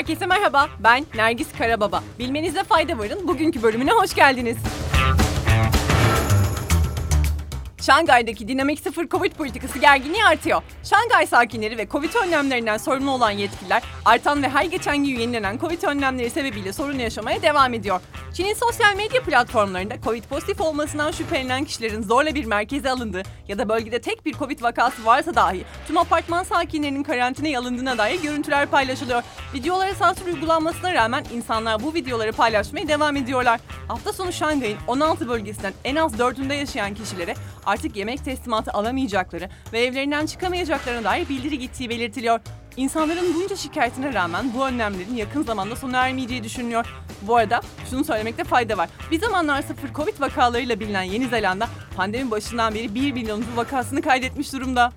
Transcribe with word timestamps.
Herkese 0.00 0.26
merhaba, 0.26 0.68
ben 0.78 1.04
Nergis 1.14 1.48
Karababa. 1.58 2.02
Bilmenize 2.18 2.64
fayda 2.64 2.98
varın, 2.98 3.28
bugünkü 3.28 3.62
bölümüne 3.62 3.90
hoş 3.90 4.14
geldiniz. 4.14 4.56
Şangay'daki 7.80 8.48
dinamik 8.48 8.80
sıfır 8.80 9.08
Covid 9.08 9.32
politikası 9.32 9.78
gerginliği 9.78 10.24
artıyor. 10.24 10.62
Şangay 10.84 11.26
sakinleri 11.26 11.78
ve 11.78 11.88
Covid 11.88 12.14
önlemlerinden 12.14 12.76
sorumlu 12.76 13.10
olan 13.10 13.30
yetkililer 13.30 13.82
artan 14.04 14.42
ve 14.42 14.48
her 14.48 14.64
geçen 14.64 14.96
gün 14.96 15.18
yenilenen 15.18 15.58
Covid 15.58 15.82
önlemleri 15.82 16.30
sebebiyle 16.30 16.72
sorun 16.72 16.98
yaşamaya 16.98 17.42
devam 17.42 17.74
ediyor. 17.74 18.00
Çin'in 18.34 18.54
sosyal 18.54 18.96
medya 18.96 19.22
platformlarında 19.22 19.94
Covid 20.04 20.24
pozitif 20.24 20.60
olmasından 20.60 21.10
şüphelenen 21.10 21.64
kişilerin 21.64 22.02
zorla 22.02 22.34
bir 22.34 22.44
merkeze 22.44 22.90
alındığı 22.90 23.22
ya 23.48 23.58
da 23.58 23.68
bölgede 23.68 24.00
tek 24.00 24.26
bir 24.26 24.32
Covid 24.32 24.62
vakası 24.62 25.06
varsa 25.06 25.34
dahi 25.34 25.64
tüm 25.86 25.98
apartman 25.98 26.42
sakinlerinin 26.42 27.02
karantinaya 27.02 27.60
alındığına 27.60 27.98
dair 27.98 28.22
görüntüler 28.22 28.66
paylaşılıyor. 28.66 29.22
Videolara 29.54 29.94
sansür 29.94 30.26
uygulanmasına 30.26 30.94
rağmen 30.94 31.24
insanlar 31.34 31.82
bu 31.82 31.94
videoları 31.94 32.32
paylaşmaya 32.32 32.88
devam 32.88 33.16
ediyorlar. 33.16 33.60
Hafta 33.88 34.12
sonu 34.12 34.32
Şangay'ın 34.32 34.78
16 34.86 35.28
bölgesinden 35.28 35.72
en 35.84 35.96
az 35.96 36.14
4'ünde 36.14 36.54
yaşayan 36.54 36.94
kişilere 36.94 37.34
artık 37.66 37.96
yemek 37.96 38.24
teslimatı 38.24 38.72
alamayacakları 38.72 39.48
ve 39.72 39.80
evlerinden 39.80 40.26
çıkamayacaklarına 40.26 41.04
dair 41.04 41.28
bildiri 41.28 41.58
gittiği 41.58 41.90
belirtiliyor. 41.90 42.40
İnsanların 42.76 43.34
bunca 43.34 43.56
şikayetine 43.56 44.14
rağmen 44.14 44.54
bu 44.54 44.66
önlemlerin 44.66 45.16
yakın 45.16 45.42
zamanda 45.42 45.76
sona 45.76 46.06
ermeyeceği 46.06 46.44
düşünülüyor. 46.44 46.86
Bu 47.22 47.36
arada 47.36 47.60
şunu 47.90 48.04
söylemekte 48.04 48.44
fayda 48.44 48.78
var. 48.78 48.88
Bir 49.10 49.20
zamanlar 49.20 49.62
sıfır 49.62 49.94
Covid 49.94 50.20
vakalarıyla 50.20 50.80
bilinen 50.80 51.02
Yeni 51.02 51.28
Zelanda 51.28 51.68
pandemi 51.96 52.30
başından 52.30 52.74
beri 52.74 52.94
1 52.94 53.12
milyon 53.12 53.44
vakasını 53.56 54.02
kaydetmiş 54.02 54.52
durumda. 54.52 54.92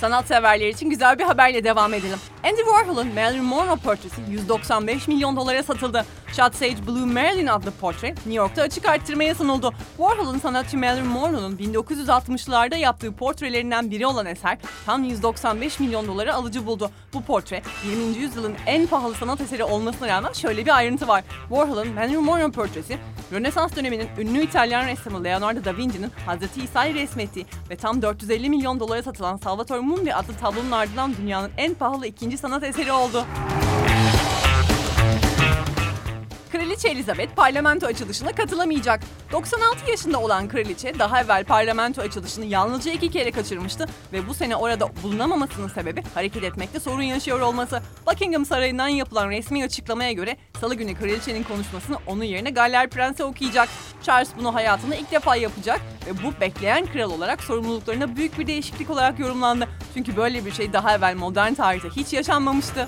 Sanatseverler 0.00 0.68
için 0.68 0.90
güzel 0.90 1.18
bir 1.18 1.24
haberle 1.24 1.64
devam 1.64 1.94
edelim. 1.94 2.18
Andy 2.44 2.56
Warhol'un 2.56 3.14
Marilyn 3.14 3.44
Monroe 3.44 3.76
portresi 3.76 4.20
195 4.30 5.08
milyon 5.08 5.36
dolara 5.36 5.62
satıldı. 5.62 6.04
Sage 6.34 6.86
Blue 6.86 7.06
Marilyn 7.06 7.46
adlı 7.46 7.70
portre 7.70 8.08
New 8.08 8.32
York'ta 8.32 8.62
açık 8.62 8.88
arttırmaya 8.88 9.34
sunuldu. 9.34 9.74
Warhol'un 9.96 10.38
sanatçı 10.38 10.78
Marilyn 10.78 11.06
Monroe'nun 11.06 11.56
1960'larda 11.56 12.76
yaptığı 12.76 13.12
portrelerinden 13.12 13.90
biri 13.90 14.06
olan 14.06 14.26
eser 14.26 14.58
tam 14.86 15.04
195 15.04 15.80
milyon 15.80 16.06
dolara 16.06 16.34
alıcı 16.34 16.66
buldu. 16.66 16.90
Bu 17.12 17.22
portre 17.22 17.62
20. 17.90 18.18
yüzyılın 18.18 18.54
en 18.66 18.86
pahalı 18.86 19.14
sanat 19.14 19.40
eseri 19.40 19.64
olmasına 19.64 20.08
rağmen 20.08 20.32
şöyle 20.32 20.66
bir 20.66 20.76
ayrıntı 20.76 21.08
var. 21.08 21.24
Warhol'un 21.48 21.88
Marilyn 21.88 22.24
Monroe 22.24 22.50
portresi 22.50 22.98
Rönesans 23.32 23.76
döneminin 23.76 24.08
ünlü 24.18 24.42
İtalyan 24.42 24.86
ressamı 24.86 25.24
Leonardo 25.24 25.64
da 25.64 25.76
Vinci'nin 25.76 26.10
Hazreti 26.26 26.64
İsa'yı 26.64 26.94
resmettiği 26.94 27.46
ve 27.70 27.76
tam 27.76 28.02
450 28.02 28.50
milyon 28.50 28.80
dolara 28.80 29.02
satılan 29.02 29.36
Salvatore 29.36 29.80
Mundi 29.80 30.14
adlı 30.14 30.34
tablonun 30.34 30.70
ardından 30.70 31.14
dünyanın 31.16 31.50
en 31.56 31.74
pahalı 31.74 32.06
ikinci 32.06 32.38
sanat 32.38 32.62
eseri 32.62 32.92
oldu. 32.92 33.26
Kraliçe 36.84 36.98
Elizabeth 36.98 37.34
parlamento 37.36 37.86
açılışına 37.86 38.32
katılamayacak. 38.32 39.00
96 39.32 39.90
yaşında 39.90 40.20
olan 40.20 40.48
kraliçe 40.48 40.98
daha 40.98 41.20
evvel 41.20 41.44
parlamento 41.44 42.02
açılışını 42.02 42.44
yalnızca 42.44 42.92
iki 42.92 43.10
kere 43.10 43.30
kaçırmıştı 43.30 43.86
ve 44.12 44.28
bu 44.28 44.34
sene 44.34 44.56
orada 44.56 44.88
bulunamamasının 45.02 45.68
sebebi 45.68 46.02
hareket 46.14 46.44
etmekte 46.44 46.80
sorun 46.80 47.02
yaşıyor 47.02 47.40
olması. 47.40 47.82
Buckingham 48.06 48.46
Sarayı'ndan 48.46 48.88
yapılan 48.88 49.30
resmi 49.30 49.64
açıklamaya 49.64 50.12
göre 50.12 50.36
salı 50.60 50.74
günü 50.74 50.94
kraliçenin 50.94 51.42
konuşmasını 51.42 51.96
onun 52.06 52.24
yerine 52.24 52.50
Galler 52.50 52.90
Prensi 52.90 53.24
okuyacak. 53.24 53.68
Charles 54.02 54.28
bunu 54.38 54.54
hayatında 54.54 54.94
ilk 54.94 55.10
defa 55.12 55.36
yapacak 55.36 55.80
ve 56.06 56.22
bu 56.22 56.40
bekleyen 56.40 56.86
kral 56.86 57.10
olarak 57.10 57.42
sorumluluklarına 57.42 58.16
büyük 58.16 58.38
bir 58.38 58.46
değişiklik 58.46 58.90
olarak 58.90 59.18
yorumlandı. 59.18 59.68
Çünkü 59.94 60.16
böyle 60.16 60.44
bir 60.44 60.52
şey 60.52 60.72
daha 60.72 60.96
evvel 60.96 61.16
modern 61.16 61.54
tarihte 61.54 61.88
hiç 61.88 62.12
yaşanmamıştı. 62.12 62.86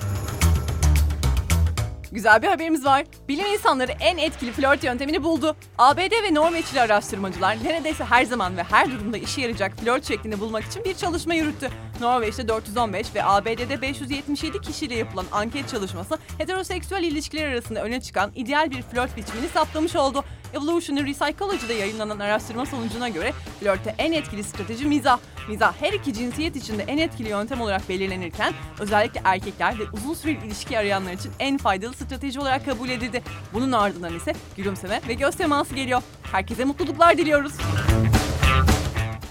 Güzel 2.17 2.41
bir 2.41 2.47
haberimiz 2.47 2.85
var. 2.85 3.05
Bilim 3.27 3.45
insanları 3.45 3.91
en 3.99 4.17
etkili 4.17 4.51
flört 4.51 4.83
yöntemini 4.83 5.23
buldu. 5.23 5.55
ABD 5.77 6.23
ve 6.23 6.33
Norveçli 6.33 6.81
araştırmacılar 6.81 7.57
neredeyse 7.63 8.03
her 8.03 8.25
zaman 8.25 8.57
ve 8.57 8.63
her 8.63 8.91
durumda 8.91 9.17
işe 9.17 9.41
yarayacak 9.41 9.77
flört 9.77 10.07
şeklini 10.07 10.39
bulmak 10.39 10.63
için 10.63 10.83
bir 10.83 10.93
çalışma 10.93 11.33
yürüttü. 11.33 11.69
Norveç'te 12.01 12.47
415 12.47 13.15
ve 13.15 13.23
ABD'de 13.23 13.81
577 13.81 14.61
kişiyle 14.61 14.95
yapılan 14.95 15.25
anket 15.31 15.69
çalışması 15.69 16.17
heteroseksüel 16.37 17.03
ilişkiler 17.03 17.47
arasında 17.47 17.83
öne 17.83 18.01
çıkan 18.01 18.31
ideal 18.35 18.71
bir 18.71 18.81
flört 18.81 19.17
biçimini 19.17 19.47
saptamış 19.47 19.95
oldu. 19.95 20.23
Evolutionary 20.53 21.13
Psychology'de 21.13 21.73
yayınlanan 21.73 22.19
araştırma 22.19 22.65
sonucuna 22.65 23.09
göre 23.09 23.33
flörtte 23.59 23.95
en 23.97 24.11
etkili 24.11 24.43
strateji 24.43 24.85
mizah. 24.85 25.19
Mizah 25.49 25.73
her 25.81 25.93
iki 25.93 26.13
cinsiyet 26.13 26.55
içinde 26.55 26.83
en 26.83 26.97
etkili 26.97 27.29
yöntem 27.29 27.61
olarak 27.61 27.89
belirlenirken 27.89 28.53
özellikle 28.79 29.21
erkekler 29.23 29.79
ve 29.79 29.83
uzun 29.93 30.13
süreli 30.13 30.45
ilişki 30.45 30.79
arayanlar 30.79 31.11
için 31.13 31.31
en 31.39 31.57
faydalı 31.57 31.93
strateji 31.93 32.39
olarak 32.39 32.65
kabul 32.65 32.89
edildi. 32.89 33.23
Bunun 33.53 33.71
ardından 33.71 34.15
ise 34.15 34.33
gülümseme 34.57 35.01
ve 35.07 35.13
göz 35.13 35.35
teması 35.35 35.75
geliyor. 35.75 36.01
Herkese 36.31 36.65
mutluluklar 36.65 37.17
diliyoruz. 37.17 37.53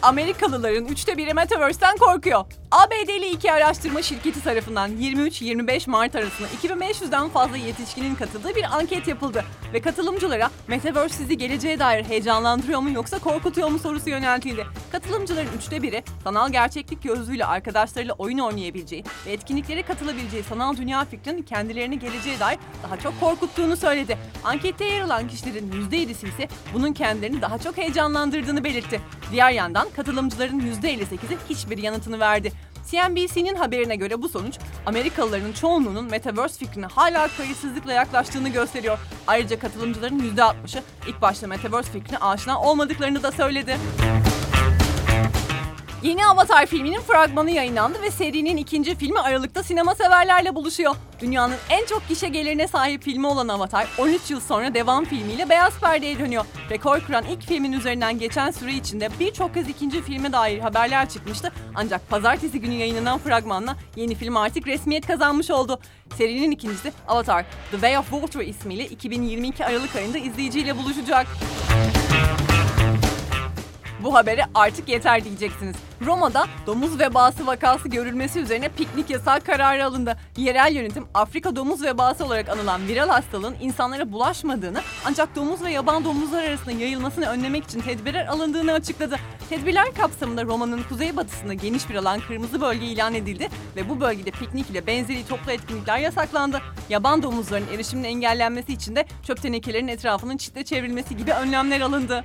Amerikalıların 0.06 0.84
üçte 0.84 1.16
biri 1.16 1.34
Metaverse'den 1.34 1.96
korkuyor. 1.96 2.44
ABD'li 2.70 3.28
iki 3.28 3.52
araştırma 3.52 4.02
şirketi 4.02 4.44
tarafından 4.44 4.90
23-25 4.90 5.90
Mart 5.90 6.16
arasında 6.16 6.48
2500'den 6.48 7.28
fazla 7.28 7.56
yetişkinin 7.56 8.14
katıldığı 8.14 8.54
bir 8.54 8.76
anket 8.76 9.08
yapıldı. 9.08 9.44
Ve 9.72 9.80
katılımcılara 9.80 10.50
Metaverse 10.68 11.14
sizi 11.14 11.38
geleceğe 11.38 11.78
dair 11.78 12.04
heyecanlandırıyor 12.04 12.80
mu 12.80 12.90
yoksa 12.90 13.18
korkutuyor 13.18 13.68
mu 13.68 13.78
sorusu 13.78 14.10
yöneltildi. 14.10 14.66
Katılımcıların 14.92 15.48
üçte 15.58 15.82
biri 15.82 16.02
sanal 16.24 16.52
gerçeklik 16.52 17.02
gözlüğüyle 17.02 17.44
arkadaşlarıyla 17.44 18.14
oyun 18.14 18.38
oynayabileceği 18.38 19.04
ve 19.26 19.32
etkinliklere 19.32 19.82
katılabileceği 19.82 20.42
sanal 20.42 20.76
dünya 20.76 21.04
fikrinin 21.04 21.42
kendilerini 21.42 21.98
geleceğe 21.98 22.40
dair 22.40 22.58
daha 22.82 22.96
çok 22.96 23.20
korkuttuğunu 23.20 23.76
söyledi. 23.76 24.18
Ankette 24.44 24.84
yer 24.84 25.00
alan 25.00 25.28
kişilerin 25.28 25.72
%7'si 25.90 26.28
ise 26.28 26.48
bunun 26.74 26.92
kendilerini 26.92 27.42
daha 27.42 27.58
çok 27.58 27.76
heyecanlandırdığını 27.76 28.64
belirtti. 28.64 29.00
Diğer 29.32 29.50
yandan 29.50 29.88
katılımcıların 29.96 30.60
%58'i 30.60 31.36
hiçbir 31.48 31.78
yanıtını 31.78 32.20
verdi. 32.20 32.52
CNBC'nin 32.90 33.54
haberine 33.54 33.96
göre 33.96 34.22
bu 34.22 34.28
sonuç 34.28 34.58
Amerikalıların 34.86 35.52
çoğunluğunun 35.52 36.04
Metaverse 36.04 36.58
fikrine 36.58 36.86
hala 36.86 37.28
kayıtsızlıkla 37.28 37.92
yaklaştığını 37.92 38.48
gösteriyor. 38.48 38.98
Ayrıca 39.26 39.58
katılımcıların 39.58 40.18
%60'ı 40.36 40.82
ilk 41.08 41.22
başta 41.22 41.46
Metaverse 41.46 41.92
fikrine 41.92 42.18
aşina 42.18 42.60
olmadıklarını 42.60 43.22
da 43.22 43.32
söyledi. 43.32 43.76
Yeni 46.06 46.26
Avatar 46.26 46.66
filminin 46.66 47.00
fragmanı 47.00 47.50
yayınlandı 47.50 48.02
ve 48.02 48.10
serinin 48.10 48.56
ikinci 48.56 48.94
filmi 48.94 49.20
Aralık'ta 49.20 49.62
sinema 49.62 49.94
severlerle 49.94 50.54
buluşuyor. 50.54 50.94
Dünyanın 51.20 51.56
en 51.70 51.86
çok 51.86 52.08
gişe 52.08 52.28
gelirine 52.28 52.68
sahip 52.68 53.02
filmi 53.02 53.26
olan 53.26 53.48
Avatar 53.48 53.88
13 53.98 54.30
yıl 54.30 54.40
sonra 54.40 54.74
devam 54.74 55.04
filmiyle 55.04 55.48
beyaz 55.48 55.80
perdeye 55.80 56.18
dönüyor. 56.18 56.44
Rekor 56.70 57.00
kıran 57.00 57.24
ilk 57.24 57.42
filmin 57.42 57.72
üzerinden 57.72 58.18
geçen 58.18 58.50
süre 58.50 58.72
içinde 58.72 59.08
birçok 59.20 59.54
kez 59.54 59.68
ikinci 59.68 60.02
filme 60.02 60.32
dair 60.32 60.58
haberler 60.58 61.08
çıkmıştı. 61.08 61.52
Ancak 61.74 62.08
pazartesi 62.08 62.60
günü 62.60 62.74
yayınlanan 62.74 63.18
fragmanla 63.18 63.76
yeni 63.96 64.14
film 64.14 64.36
artık 64.36 64.66
resmiyet 64.66 65.06
kazanmış 65.06 65.50
oldu. 65.50 65.80
Serinin 66.16 66.50
ikincisi 66.50 66.92
Avatar 67.08 67.42
The 67.70 67.76
Way 67.76 67.98
of 67.98 68.10
Water 68.10 68.40
ismiyle 68.40 68.86
2022 68.86 69.64
Aralık 69.64 69.96
ayında 69.96 70.18
izleyiciyle 70.18 70.78
buluşacak. 70.78 71.26
Habere 74.16 74.44
artık 74.54 74.88
yeter 74.88 75.24
diyeceksiniz. 75.24 75.76
Roma'da 76.06 76.46
domuz 76.66 76.98
vebası 76.98 77.46
vakası 77.46 77.88
görülmesi 77.88 78.40
üzerine 78.40 78.68
piknik 78.68 79.10
yasağı 79.10 79.40
kararı 79.40 79.86
alındı. 79.86 80.16
Yerel 80.36 80.72
yönetim 80.74 81.06
Afrika 81.14 81.56
domuz 81.56 81.82
vebası 81.82 82.24
olarak 82.24 82.48
anılan 82.48 82.88
viral 82.88 83.08
hastalığın 83.08 83.56
insanlara 83.60 84.12
bulaşmadığını 84.12 84.80
ancak 85.06 85.36
domuz 85.36 85.64
ve 85.64 85.70
yaban 85.70 86.04
domuzlar 86.04 86.44
arasında 86.44 86.70
yayılmasını 86.70 87.26
önlemek 87.26 87.64
için 87.64 87.80
tedbirler 87.80 88.26
alındığını 88.26 88.72
açıkladı. 88.72 89.16
Tedbirler 89.48 89.94
kapsamında 89.94 90.44
Roma'nın 90.44 90.82
kuzeybatısında 90.82 91.54
geniş 91.54 91.90
bir 91.90 91.94
alan 91.94 92.20
kırmızı 92.20 92.60
bölge 92.60 92.86
ilan 92.86 93.14
edildi 93.14 93.48
ve 93.76 93.88
bu 93.88 94.00
bölgede 94.00 94.30
piknik 94.30 94.70
ile 94.70 94.86
benzeri 94.86 95.26
toplu 95.26 95.52
etkinlikler 95.52 95.98
yasaklandı. 95.98 96.62
Yaban 96.88 97.22
domuzların 97.22 97.68
erişiminin 97.74 98.08
engellenmesi 98.08 98.72
için 98.72 98.96
de 98.96 99.06
çöp 99.22 99.42
tenekelerinin 99.42 99.92
etrafının 99.92 100.36
çitle 100.36 100.64
çevrilmesi 100.64 101.16
gibi 101.16 101.32
önlemler 101.32 101.80
alındı. 101.80 102.24